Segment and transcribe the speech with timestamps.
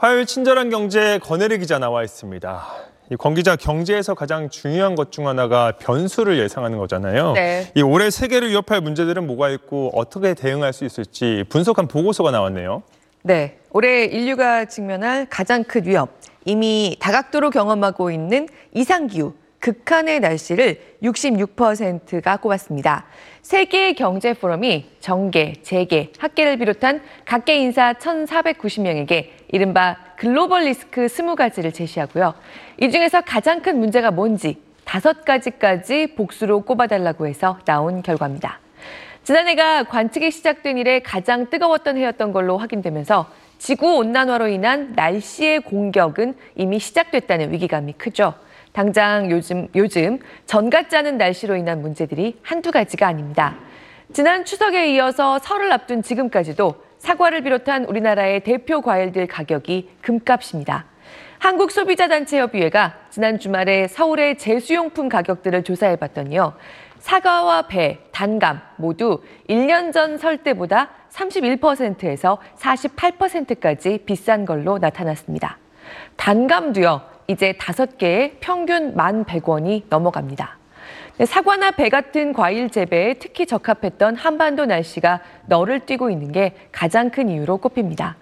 [0.00, 2.66] 화요일 친절한 경제 권혜리 기자 나와 있습니다.
[3.12, 7.32] 이권 기자 경제에서 가장 중요한 것 중 하나가 변수를 예상하는 거잖아요.
[7.34, 7.70] 네.
[7.74, 12.82] 이 올해 세계를 위협할 문제들은 뭐가 있고 어떻게 대응할 수 있을지 분석한 보고서가 나왔네요.
[13.24, 13.58] 네.
[13.72, 16.08] 올해 인류가 직면할 가장 큰 위협.
[16.46, 23.04] 이미 다각도로 경험하고 있는 이상기후, 극한의 날씨를 66%가 꼽았습니다.
[23.42, 32.34] 세계 경제 포럼이 정계, 재계, 학계를 비롯한 각계 인사 1,490명에게 이른바 글로벌 리스크 20가지를 제시하고요.
[32.80, 38.60] 이 중에서 가장 큰 문제가 뭔지 다섯 가지까지 복수로 꼽아달라고 해서 나온 결과입니다.
[39.24, 46.78] 지난해가 관측이 시작된 이래 가장 뜨거웠던 해였던 걸로 확인되면서 지구 온난화로 인한 날씨의 공격은 이미
[46.78, 48.34] 시작됐다는 위기감이 크죠.
[48.72, 53.56] 당장 요즘 요즘 전 같지 않은 날씨로 인한 문제들이 한두 가지가 아닙니다.
[54.12, 60.84] 지난 추석에 이어서 설을 앞둔 지금까지도 사과를 비롯한 우리나라의 대표 과일들 가격이 금값입니다.
[61.38, 66.52] 한국소비자단체협의회가 지난 주말에 서울의 제수용품 가격들을 조사해 봤더니요.
[66.98, 75.56] 사과와 배, 단감 모두 1년 전 설 때보다 31%에서 48%까지 비싼 걸로 나타났습니다.
[76.16, 77.00] 단감도요.
[77.28, 80.59] 이제 다섯 개에 평균 만 100원이 넘어갑니다.
[81.26, 87.28] 사과나 배 같은 과일 재배에 특히 적합했던 한반도 날씨가 너를 띄고 있는 게 가장 큰
[87.28, 88.16] 이유로 꼽힙니다.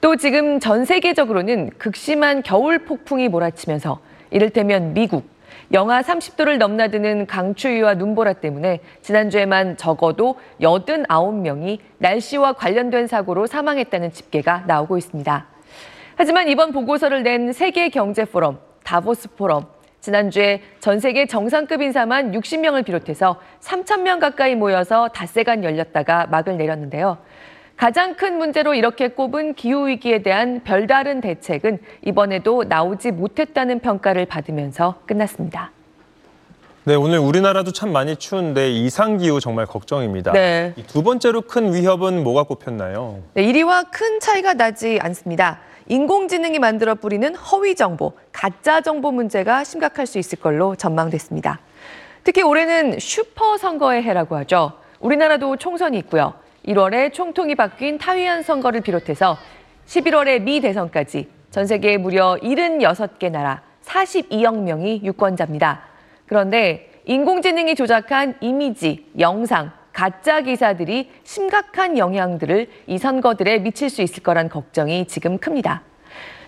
[0.00, 5.28] 또 지금 전 세계적으로는 극심한 겨울 폭풍이 몰아치면서 이를테면 미국,
[5.72, 14.98] 영하 30도를 넘나드는 강추위와 눈보라 때문에 지난주에만 적어도 89명이 날씨와 관련된 사고로 사망했다는 집계가 나오고
[14.98, 15.46] 있습니다.
[16.16, 19.66] 하지만 이번 보고서를 낸 세계 경제 포럼, 다보스 포럼,
[20.02, 27.18] 지난주에 전 세계 정상급 인사만 60명을 비롯해서 3천 명 가까이 모여서 닷새간 열렸다가 막을 내렸는데요.
[27.76, 35.70] 가장 큰 문제로 이렇게 꼽은 기후위기에 대한 별다른 대책은 이번에도 나오지 못했다는 평가를 받으면서 끝났습니다.
[36.84, 40.32] 네, 오늘 우리나라도 참 많이 추운데 이상기후 정말 걱정입니다.
[40.32, 40.74] 네.
[40.88, 43.20] 두 번째로 큰 위협은 뭐가 꼽혔나요?
[43.34, 45.60] 네, 1위와 큰 차이가 나지 않습니다.
[45.92, 51.60] 인공지능이 만들어 뿌리는 허위 정보, 가짜 정보 문제가 심각할 수 있을 걸로 전망됐습니다.
[52.24, 54.72] 특히 올해는 슈퍼 선거의 해라고 하죠.
[55.00, 56.32] 우리나라도 총선이 있고요.
[56.66, 59.36] 1월에 총통이 바뀐 타위안 선거를 비롯해서
[59.84, 65.82] 11월에 미 대선까지 전 세계 무려 76개 나라 42억 명이 유권자입니다.
[66.24, 74.48] 그런데 인공지능이 조작한 이미지, 영상, 가짜 기사들이 심각한 영향들을 이 선거들에 미칠 수 있을 거란
[74.48, 75.82] 걱정이 지금 큽니다.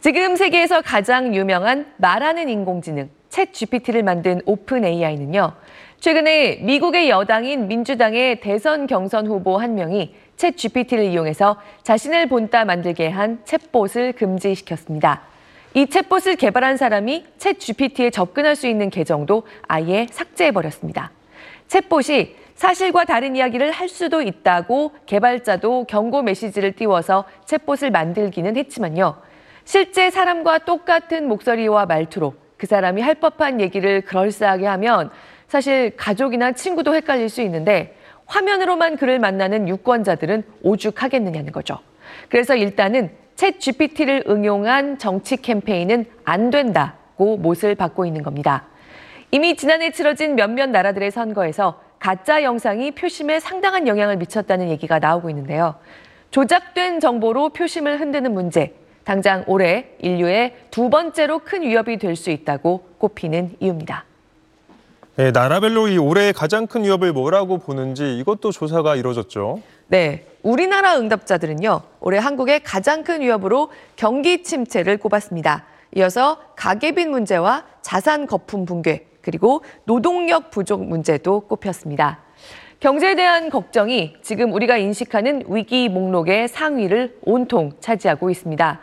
[0.00, 5.52] 지금 세계에서 가장 유명한 말하는 인공지능 챗 GPT를 만든 오픈 AI는요.
[6.00, 13.08] 최근에 미국의 여당인 민주당의 대선 경선 후보 한 명이 챗 GPT를 이용해서 자신을 본따 만들게
[13.08, 15.22] 한 챗봇을 금지시켰습니다.
[15.74, 21.12] 이 챗봇을 개발한 사람이 챗 GPT에 접근할 수 있는 계정도 아예 삭제해버렸습니다.
[21.68, 29.16] 챗봇이 사실과 다른 이야기를 할 수도 있다고 개발자도 경고 메시지를 띄워서 챗봇을 만들기는 했지만요.
[29.64, 35.08] 실제 사람과 똑같은 목소리와 말투로 그 사람이 할 법한 얘기를 그럴싸하게 하면
[35.48, 41.78] 사실 가족이나 친구도 헷갈릴 수 있는데 화면으로만 그를 만나는 유권자들은 오죽하겠느냐는 거죠.
[42.28, 48.66] 그래서 일단은 챗 GPT를 응용한 정치 캠페인은 안 된다고 못을 받고 있는 겁니다.
[49.30, 55.76] 이미 지난해 치러진 몇몇 나라들의 선거에서 가짜 영상이 표심에 상당한 영향을 미쳤다는 얘기가 나오고 있는데요.
[56.30, 58.74] 조작된 정보로 표심을 흔드는 문제,
[59.04, 64.04] 당장 올해 인류의 두 번째로 큰 위협이 될 수 있다고 꼽히는 이유입니다.
[65.16, 69.60] 네, 나라별로 이 올해 가장 큰 위협을 뭐라고 보는지 이것도 조사가 이루어졌죠.
[69.88, 75.64] 네, 우리나라 응답자들은요, 올해 한국의 가장 큰 위협으로 경기 침체를 꼽았습니다.
[75.96, 82.20] 이어서 가계빈 문제와 자산 거품 붕괴, 그리고 노동력 부족 문제도 꼽혔습니다.
[82.80, 88.80] 경제에 대한 걱정이 지금 우리가 인식하는 위기 목록의 상위를 온통 차지하고 있습니다.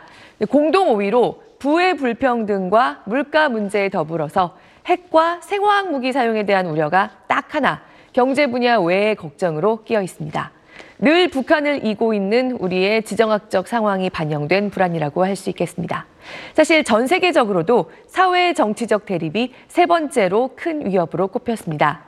[0.50, 4.56] 공동 5위로 부의 불평등과 물가 문제에 더불어서
[4.86, 7.82] 핵과 생화학 무기 사용에 대한 우려가 딱 하나
[8.12, 10.52] 경제 분야 외의 걱정으로 끼어 있습니다.
[11.00, 16.06] 늘 북한을 이고 있는 우리의 지정학적 상황이 반영된 불안이라고 할 수 있겠습니다.
[16.54, 22.02] 사실 전 세계적으로도 사회 정치적 대립이 세 번째로 큰 위협으로 꼽혔습니다.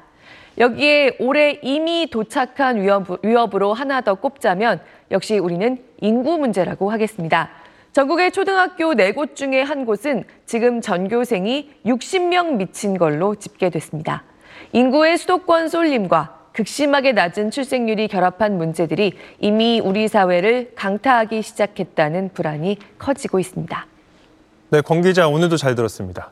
[0.58, 4.80] 여기에 올해 이미 도착한 위협, 위협으로 하나 더 꼽자면
[5.12, 7.50] 역시 우리는 인구 문제라고 하겠습니다.
[7.92, 14.24] 전국의 초등학교 네곳 중에 한 곳은 지금 전교생이 60명 미친 걸로 집계됐습니다.
[14.72, 23.38] 인구의 수도권 쏠림과 극심하게 낮은 출생률이 결합한 문제들이 이미 우리 사회를 강타하기 시작했다는 불안이 커지고
[23.38, 23.86] 있습니다.
[24.70, 26.30] 네, 권 기자 오늘도 잘 들었습니다.